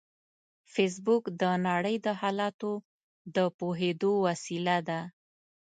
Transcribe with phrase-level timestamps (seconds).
[0.73, 2.73] فېسبوک د نړۍ د حالاتو
[3.35, 5.01] د پوهېدو وسیله ده